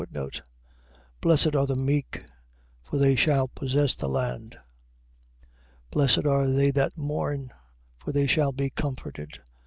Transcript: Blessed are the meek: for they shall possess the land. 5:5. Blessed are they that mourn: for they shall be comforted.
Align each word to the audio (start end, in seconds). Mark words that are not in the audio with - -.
Blessed 1.21 1.55
are 1.55 1.67
the 1.67 1.75
meek: 1.75 2.25
for 2.81 2.97
they 2.97 3.15
shall 3.15 3.47
possess 3.47 3.93
the 3.93 4.09
land. 4.09 4.53
5:5. 5.39 5.45
Blessed 5.91 6.25
are 6.25 6.47
they 6.47 6.71
that 6.71 6.97
mourn: 6.97 7.53
for 7.99 8.11
they 8.11 8.25
shall 8.25 8.51
be 8.51 8.71
comforted. 8.71 9.41